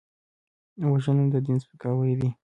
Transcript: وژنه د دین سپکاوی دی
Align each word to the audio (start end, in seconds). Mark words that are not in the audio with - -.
وژنه 0.91 1.25
د 1.33 1.35
دین 1.45 1.57
سپکاوی 1.63 2.13
دی 2.19 2.29